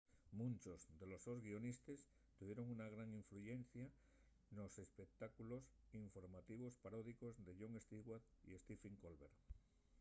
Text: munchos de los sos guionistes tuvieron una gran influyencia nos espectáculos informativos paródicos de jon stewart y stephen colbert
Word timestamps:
munchos 0.31 0.87
de 0.99 1.05
los 1.05 1.21
sos 1.21 1.39
guionistes 1.43 2.03
tuvieron 2.35 2.71
una 2.71 2.89
gran 2.89 3.13
influyencia 3.13 3.87
nos 4.49 4.79
espectáculos 4.79 5.63
informativos 5.93 6.73
paródicos 6.81 7.35
de 7.45 7.53
jon 7.59 7.79
stewart 7.79 8.23
y 8.47 8.57
stephen 8.57 8.95
colbert 8.97 9.35